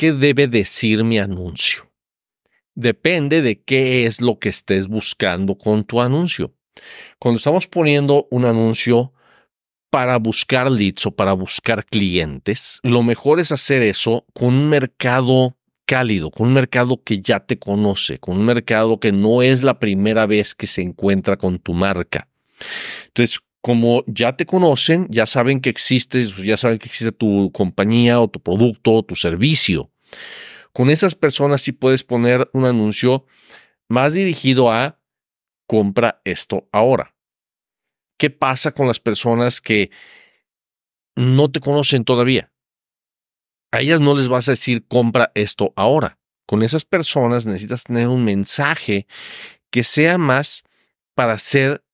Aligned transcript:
qué 0.00 0.14
debe 0.14 0.48
decir 0.48 1.04
mi 1.04 1.18
anuncio. 1.18 1.86
Depende 2.74 3.42
de 3.42 3.60
qué 3.60 4.06
es 4.06 4.22
lo 4.22 4.38
que 4.38 4.48
estés 4.48 4.88
buscando 4.88 5.58
con 5.58 5.84
tu 5.84 6.00
anuncio. 6.00 6.54
Cuando 7.18 7.36
estamos 7.36 7.66
poniendo 7.66 8.26
un 8.30 8.46
anuncio 8.46 9.12
para 9.90 10.16
buscar 10.16 10.70
leads 10.70 11.04
o 11.04 11.10
para 11.10 11.34
buscar 11.34 11.84
clientes, 11.84 12.80
lo 12.82 13.02
mejor 13.02 13.40
es 13.40 13.52
hacer 13.52 13.82
eso 13.82 14.24
con 14.32 14.54
un 14.54 14.70
mercado 14.70 15.58
cálido, 15.84 16.30
con 16.30 16.46
un 16.46 16.54
mercado 16.54 17.04
que 17.04 17.20
ya 17.20 17.40
te 17.40 17.58
conoce, 17.58 18.16
con 18.16 18.38
un 18.38 18.46
mercado 18.46 18.98
que 18.98 19.12
no 19.12 19.42
es 19.42 19.62
la 19.62 19.78
primera 19.78 20.24
vez 20.24 20.54
que 20.54 20.66
se 20.66 20.80
encuentra 20.80 21.36
con 21.36 21.58
tu 21.58 21.74
marca. 21.74 22.26
Entonces, 23.08 23.38
como 23.60 24.02
ya 24.06 24.36
te 24.36 24.46
conocen, 24.46 25.06
ya 25.10 25.26
saben 25.26 25.60
que 25.60 25.68
existes, 25.68 26.34
ya 26.38 26.56
saben 26.56 26.78
que 26.78 26.86
existe 26.86 27.12
tu 27.12 27.50
compañía 27.52 28.20
o 28.20 28.28
tu 28.28 28.40
producto 28.40 28.92
o 28.92 29.02
tu 29.02 29.16
servicio. 29.16 29.89
Con 30.72 30.90
esas 30.90 31.14
personas 31.14 31.62
sí 31.62 31.72
puedes 31.72 32.04
poner 32.04 32.48
un 32.52 32.64
anuncio 32.64 33.26
más 33.88 34.14
dirigido 34.14 34.70
a 34.70 35.00
compra 35.66 36.20
esto 36.24 36.68
ahora. 36.72 37.14
¿Qué 38.18 38.30
pasa 38.30 38.72
con 38.72 38.86
las 38.86 39.00
personas 39.00 39.60
que 39.60 39.90
no 41.16 41.50
te 41.50 41.60
conocen 41.60 42.04
todavía? 42.04 42.52
A 43.72 43.80
ellas 43.80 44.00
no 44.00 44.16
les 44.16 44.28
vas 44.28 44.48
a 44.48 44.52
decir 44.52 44.86
compra 44.86 45.32
esto 45.34 45.72
ahora. 45.76 46.18
Con 46.46 46.62
esas 46.62 46.84
personas 46.84 47.46
necesitas 47.46 47.84
tener 47.84 48.08
un 48.08 48.24
mensaje 48.24 49.06
que 49.70 49.84
sea 49.84 50.18
más 50.18 50.64
para 51.14 51.34
hacer 51.34 51.84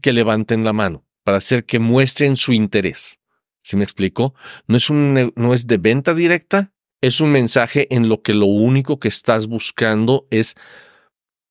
que 0.00 0.12
levanten 0.12 0.64
la 0.64 0.72
mano, 0.72 1.06
para 1.24 1.38
hacer 1.38 1.64
que 1.64 1.78
muestren 1.78 2.36
su 2.36 2.52
interés. 2.52 3.20
¿Sí 3.58 3.76
me 3.76 3.84
explico? 3.84 4.34
No 4.66 4.76
es, 4.76 4.90
un, 4.90 5.32
no 5.36 5.54
es 5.54 5.66
de 5.66 5.78
venta 5.78 6.14
directa, 6.14 6.72
es 7.02 7.20
un 7.20 7.32
mensaje 7.32 7.92
en 7.94 8.08
lo 8.08 8.22
que 8.22 8.32
lo 8.32 8.46
único 8.46 8.98
que 8.98 9.08
estás 9.08 9.48
buscando 9.48 10.26
es 10.30 10.54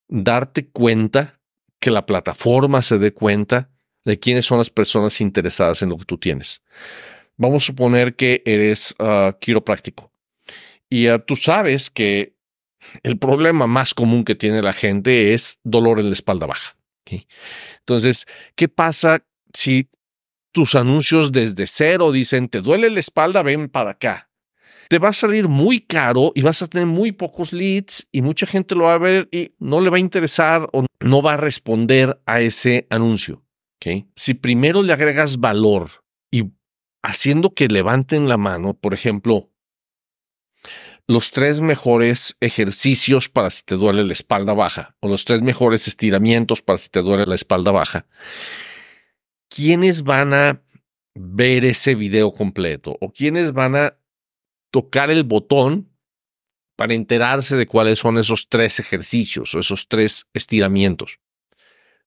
darte 0.07 0.67
cuenta 0.67 1.39
que 1.79 1.91
la 1.91 2.05
plataforma 2.05 2.81
se 2.81 2.97
dé 2.97 3.13
cuenta 3.13 3.69
de 4.05 4.17
quiénes 4.17 4.45
son 4.45 4.57
las 4.57 4.69
personas 4.69 5.19
interesadas 5.21 5.83
en 5.83 5.89
lo 5.89 5.97
que 5.97 6.05
tú 6.05 6.17
tienes. 6.17 6.61
Vamos 7.37 7.63
a 7.63 7.65
suponer 7.67 8.15
que 8.15 8.41
eres 8.45 8.95
uh, 8.99 9.37
quiropráctico 9.39 10.11
y 10.89 11.09
uh, 11.09 11.19
tú 11.19 11.35
sabes 11.35 11.91
que 11.91 12.35
el 13.03 13.19
problema 13.19 13.67
más 13.67 13.93
común 13.93 14.23
que 14.23 14.35
tiene 14.35 14.61
la 14.61 14.73
gente 14.73 15.33
es 15.33 15.59
dolor 15.63 15.99
en 15.99 16.07
la 16.07 16.13
espalda 16.13 16.47
baja. 16.47 16.77
Entonces, 17.79 18.25
¿qué 18.55 18.69
pasa 18.69 19.25
si 19.53 19.89
tus 20.53 20.75
anuncios 20.75 21.33
desde 21.33 21.67
cero 21.67 22.11
dicen, 22.13 22.47
te 22.47 22.61
duele 22.61 22.89
la 22.89 23.01
espalda, 23.01 23.43
ven 23.43 23.67
para 23.69 23.91
acá? 23.91 24.30
Te 24.91 24.99
va 24.99 25.07
a 25.07 25.13
salir 25.13 25.47
muy 25.47 25.79
caro 25.79 26.33
y 26.35 26.41
vas 26.41 26.61
a 26.61 26.67
tener 26.67 26.85
muy 26.85 27.13
pocos 27.13 27.53
leads 27.53 28.09
y 28.11 28.21
mucha 28.21 28.45
gente 28.45 28.75
lo 28.75 28.83
va 28.83 28.95
a 28.95 28.97
ver 28.97 29.29
y 29.31 29.55
no 29.57 29.79
le 29.79 29.89
va 29.89 29.95
a 29.95 30.01
interesar 30.01 30.67
o 30.73 30.85
no 30.99 31.21
va 31.21 31.35
a 31.35 31.37
responder 31.37 32.21
a 32.25 32.41
ese 32.41 32.87
anuncio. 32.89 33.41
Si 34.17 34.33
primero 34.33 34.83
le 34.83 34.91
agregas 34.91 35.39
valor 35.39 36.03
y 36.29 36.51
haciendo 37.01 37.53
que 37.53 37.69
levanten 37.69 38.27
la 38.27 38.35
mano, 38.35 38.73
por 38.73 38.93
ejemplo, 38.93 39.49
los 41.07 41.31
tres 41.31 41.61
mejores 41.61 42.35
ejercicios 42.41 43.29
para 43.29 43.49
si 43.49 43.63
te 43.63 43.75
duele 43.75 44.03
la 44.03 44.11
espalda 44.11 44.53
baja 44.53 44.97
o 44.99 45.07
los 45.07 45.23
tres 45.23 45.41
mejores 45.41 45.87
estiramientos 45.87 46.61
para 46.61 46.77
si 46.77 46.89
te 46.89 47.01
duele 47.01 47.25
la 47.25 47.35
espalda 47.35 47.71
baja, 47.71 48.07
¿quiénes 49.47 50.03
van 50.03 50.33
a 50.33 50.61
ver 51.15 51.63
ese 51.63 51.95
video 51.95 52.33
completo 52.33 52.97
o 52.99 53.13
quiénes 53.13 53.53
van 53.53 53.77
a 53.77 54.00
tocar 54.71 55.11
el 55.11 55.23
botón 55.23 55.91
para 56.75 56.93
enterarse 56.93 57.55
de 57.55 57.67
cuáles 57.67 57.99
son 57.99 58.17
esos 58.17 58.49
tres 58.49 58.79
ejercicios 58.79 59.53
o 59.53 59.59
esos 59.59 59.87
tres 59.87 60.27
estiramientos. 60.33 61.19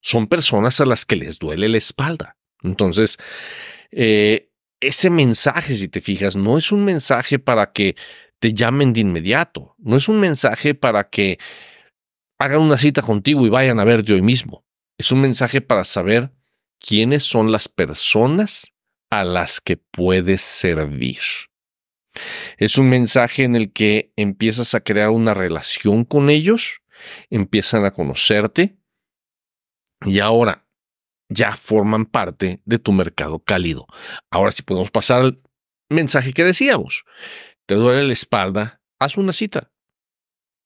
Son 0.00 0.26
personas 0.26 0.80
a 0.80 0.86
las 0.86 1.06
que 1.06 1.16
les 1.16 1.38
duele 1.38 1.68
la 1.68 1.78
espalda. 1.78 2.36
Entonces, 2.62 3.18
eh, 3.92 4.50
ese 4.80 5.10
mensaje, 5.10 5.76
si 5.76 5.88
te 5.88 6.00
fijas, 6.00 6.34
no 6.34 6.58
es 6.58 6.72
un 6.72 6.84
mensaje 6.84 7.38
para 7.38 7.72
que 7.72 7.94
te 8.40 8.52
llamen 8.52 8.92
de 8.92 9.00
inmediato, 9.00 9.74
no 9.78 9.96
es 9.96 10.08
un 10.08 10.18
mensaje 10.18 10.74
para 10.74 11.08
que 11.08 11.38
hagan 12.38 12.60
una 12.60 12.76
cita 12.76 13.00
contigo 13.00 13.46
y 13.46 13.50
vayan 13.50 13.78
a 13.80 13.84
verte 13.84 14.12
hoy 14.12 14.22
mismo. 14.22 14.64
Es 14.98 15.12
un 15.12 15.20
mensaje 15.20 15.60
para 15.60 15.84
saber 15.84 16.32
quiénes 16.78 17.22
son 17.22 17.52
las 17.52 17.68
personas 17.68 18.72
a 19.10 19.24
las 19.24 19.60
que 19.60 19.76
puedes 19.76 20.42
servir. 20.42 21.20
Es 22.58 22.78
un 22.78 22.88
mensaje 22.88 23.44
en 23.44 23.56
el 23.56 23.72
que 23.72 24.12
empiezas 24.16 24.74
a 24.74 24.80
crear 24.80 25.10
una 25.10 25.34
relación 25.34 26.04
con 26.04 26.30
ellos, 26.30 26.80
empiezan 27.30 27.84
a 27.84 27.92
conocerte 27.92 28.76
y 30.04 30.20
ahora 30.20 30.66
ya 31.28 31.56
forman 31.56 32.06
parte 32.06 32.60
de 32.64 32.78
tu 32.78 32.92
mercado 32.92 33.38
cálido. 33.38 33.86
Ahora 34.30 34.52
sí 34.52 34.62
podemos 34.62 34.90
pasar 34.90 35.22
al 35.22 35.42
mensaje 35.88 36.32
que 36.32 36.44
decíamos. 36.44 37.04
Te 37.66 37.74
duele 37.74 38.06
la 38.06 38.12
espalda, 38.12 38.80
haz 38.98 39.16
una 39.16 39.32
cita. 39.32 39.72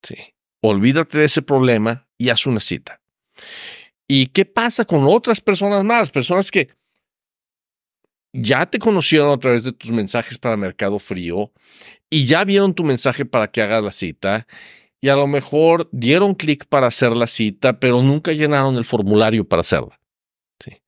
Sí. 0.03 0.17
Olvídate 0.61 1.19
de 1.19 1.25
ese 1.25 1.43
problema 1.43 2.09
y 2.19 2.31
haz 2.31 2.47
una 2.47 2.61
cita. 2.61 3.01
¿Y 4.09 4.29
qué 4.29 4.45
pasa 4.45 4.85
con 4.85 5.05
otras 5.07 5.41
personas 5.41 5.85
más? 5.85 6.11
Personas 6.11 6.51
que 6.51 6.69
ya 8.33 8.67
te 8.67 8.79
conocieron 8.79 9.31
a 9.31 9.39
través 9.39 9.65
de 9.65 9.73
tus 9.73 9.91
mensajes 9.91 10.39
para 10.39 10.57
Mercado 10.57 10.99
Frío 10.99 11.53
y 12.11 12.27
ya 12.27 12.45
vieron 12.45 12.75
tu 12.75 12.85
mensaje 12.85 13.25
para 13.25 13.51
que 13.51 13.63
hagas 13.63 13.83
la 13.83 13.93
cita 13.93 14.47
y 15.01 15.09
a 15.09 15.17
lo 15.17 15.27
mejor 15.27 15.89
dieron 15.93 16.35
clic 16.35 16.67
para 16.67 16.89
hacer 16.89 17.13
la 17.13 17.27
cita, 17.27 17.79
pero 17.79 18.03
nunca 18.03 18.33
llenaron 18.33 18.77
el 18.77 18.85
formulario 18.85 19.47
para 19.47 19.61
hacerla. 19.61 20.01
¿sí? 20.59 20.83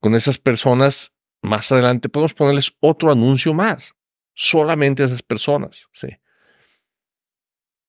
Con 0.00 0.14
esas 0.14 0.38
personas, 0.38 1.12
más 1.42 1.72
adelante 1.72 2.08
podemos 2.08 2.34
ponerles 2.34 2.72
otro 2.80 3.10
anuncio 3.10 3.54
más, 3.54 3.94
solamente 4.34 5.02
a 5.02 5.06
esas 5.06 5.22
personas. 5.22 5.88
¿sí? 5.92 6.08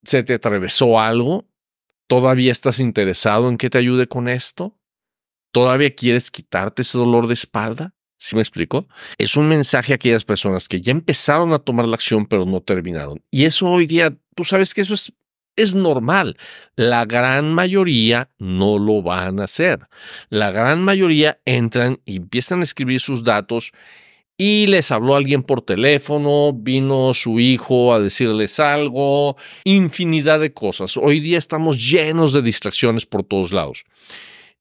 ¿Se 0.03 0.23
te 0.23 0.35
atravesó 0.35 0.99
algo? 0.99 1.45
¿Todavía 2.07 2.51
estás 2.51 2.79
interesado 2.79 3.49
en 3.49 3.57
que 3.57 3.69
te 3.69 3.77
ayude 3.77 4.07
con 4.07 4.29
esto? 4.29 4.79
¿Todavía 5.51 5.93
quieres 5.93 6.31
quitarte 6.31 6.83
ese 6.83 6.97
dolor 6.97 7.27
de 7.27 7.33
espalda? 7.33 7.94
¿Sí 8.25 8.35
me 8.35 8.41
explico? 8.41 8.87
Es 9.19 9.37
un 9.37 9.47
mensaje 9.47 9.93
a 9.93 9.97
aquellas 9.97 10.25
personas 10.25 10.67
que 10.67 10.81
ya 10.81 10.91
empezaron 10.91 11.53
a 11.53 11.59
tomar 11.59 11.85
la 11.85 11.93
acción 11.93 12.25
pero 12.25 12.43
no 12.43 12.59
terminaron. 12.59 13.21
Y 13.29 13.45
eso 13.45 13.67
hoy 13.67 13.85
día, 13.85 14.17
tú 14.33 14.43
sabes 14.43 14.73
que 14.73 14.81
eso 14.81 14.95
es, 14.95 15.13
es 15.55 15.75
normal. 15.75 16.35
La 16.75 17.05
gran 17.05 17.53
mayoría 17.53 18.31
no 18.39 18.79
lo 18.79 19.03
van 19.03 19.39
a 19.39 19.43
hacer. 19.43 19.87
La 20.29 20.49
gran 20.49 20.83
mayoría 20.83 21.39
entran 21.45 21.99
y 22.03 22.15
empiezan 22.15 22.61
a 22.61 22.63
escribir 22.63 22.99
sus 22.99 23.23
datos 23.23 23.73
y 24.39 24.65
les 24.65 24.91
habló 24.91 25.15
alguien 25.15 25.43
por 25.43 25.61
teléfono, 25.61 26.51
vino 26.51 27.13
su 27.13 27.39
hijo 27.39 27.93
a 27.93 27.99
decirles 27.99 28.59
algo, 28.59 29.37
infinidad 29.65 30.39
de 30.39 30.51
cosas. 30.51 30.97
Hoy 30.97 31.19
día 31.19 31.37
estamos 31.37 31.77
llenos 31.77 32.33
de 32.33 32.41
distracciones 32.41 33.05
por 33.05 33.21
todos 33.21 33.53
lados. 33.53 33.83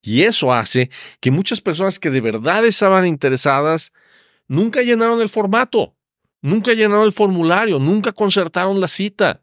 Y 0.06 0.24
eso 0.24 0.52
hace 0.52 0.90
que 1.18 1.30
muchas 1.30 1.62
personas 1.62 1.98
que 1.98 2.10
de 2.10 2.20
verdad 2.20 2.66
estaban 2.66 3.06
interesadas 3.06 3.94
nunca 4.46 4.82
llenaron 4.82 5.22
el 5.22 5.30
formato, 5.30 5.96
nunca 6.42 6.74
llenaron 6.74 7.06
el 7.06 7.12
formulario, 7.12 7.78
nunca 7.78 8.12
concertaron 8.12 8.82
la 8.82 8.88
cita. 8.88 9.42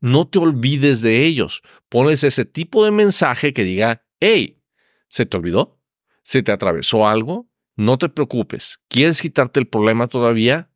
No 0.00 0.28
te 0.28 0.38
olvides 0.38 1.00
de 1.00 1.24
ellos. 1.24 1.62
Pones 1.88 2.22
ese 2.22 2.44
tipo 2.44 2.84
de 2.84 2.90
mensaje 2.90 3.54
que 3.54 3.64
diga, 3.64 4.04
hey, 4.20 4.60
¿se 5.08 5.24
te 5.24 5.38
olvidó? 5.38 5.80
¿Se 6.22 6.42
te 6.42 6.52
atravesó 6.52 7.08
algo? 7.08 7.48
No 7.74 7.96
te 7.96 8.10
preocupes. 8.10 8.80
¿Quieres 8.88 9.22
quitarte 9.22 9.58
el 9.58 9.66
problema 9.66 10.06
todavía? 10.06 10.70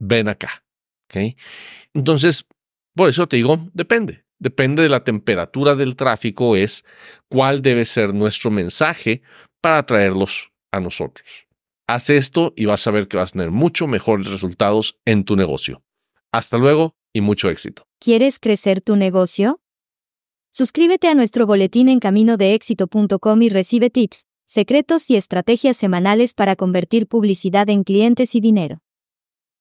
Ven 0.00 0.26
acá. 0.26 0.64
Entonces, 1.94 2.44
por 2.96 3.08
eso 3.08 3.28
te 3.28 3.36
digo, 3.36 3.70
depende 3.72 4.25
depende 4.38 4.82
de 4.82 4.88
la 4.88 5.04
temperatura 5.04 5.74
del 5.74 5.96
tráfico, 5.96 6.56
es 6.56 6.84
cuál 7.28 7.62
debe 7.62 7.84
ser 7.84 8.14
nuestro 8.14 8.50
mensaje 8.50 9.22
para 9.60 9.78
atraerlos 9.78 10.52
a 10.72 10.80
nosotros. 10.80 11.46
Haz 11.88 12.10
esto 12.10 12.52
y 12.56 12.66
vas 12.66 12.86
a 12.86 12.90
ver 12.90 13.08
que 13.08 13.16
vas 13.16 13.30
a 13.30 13.32
tener 13.32 13.50
mucho 13.50 13.86
mejores 13.86 14.26
resultados 14.26 14.98
en 15.04 15.24
tu 15.24 15.36
negocio. 15.36 15.82
Hasta 16.32 16.58
luego 16.58 16.96
y 17.12 17.20
mucho 17.20 17.48
éxito. 17.48 17.86
¿Quieres 18.00 18.38
crecer 18.38 18.80
tu 18.80 18.96
negocio? 18.96 19.60
Suscríbete 20.50 21.08
a 21.08 21.14
nuestro 21.14 21.46
boletín 21.46 21.88
en 21.88 22.00
caminodeéxito.com 22.00 23.42
y 23.42 23.48
recibe 23.48 23.90
tips, 23.90 24.24
secretos 24.44 25.10
y 25.10 25.16
estrategias 25.16 25.76
semanales 25.76 26.34
para 26.34 26.56
convertir 26.56 27.06
publicidad 27.06 27.68
en 27.68 27.84
clientes 27.84 28.34
y 28.34 28.40
dinero. 28.40 28.80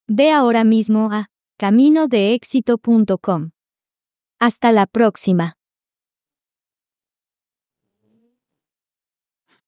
Ve 0.07 0.31
ahora 0.31 0.63
mismo 0.63 1.10
a 1.12 1.30
caminodeéxito.com. 1.57 3.55
Hasta 4.45 4.71
la 4.71 4.86
próxima. 4.86 5.57